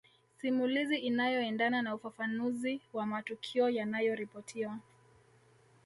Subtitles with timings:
[0.37, 4.77] Simulizi inayoendana na ufafanuzi wa matukio yanayoripotiwa